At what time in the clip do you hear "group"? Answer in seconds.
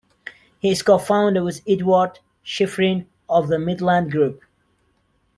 4.11-4.41